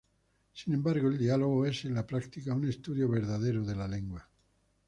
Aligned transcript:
Sin 0.51 0.73
embargo, 0.73 1.09
el 1.09 1.17
"Diálogo" 1.19 1.63
es, 1.67 1.85
en 1.85 1.93
la 1.93 2.07
práctica, 2.07 2.55
un 2.55 2.67
estudio 2.67 3.07
verdadero 3.07 3.63
de 3.63 3.75
la 3.75 3.87
lengua. 3.87 4.27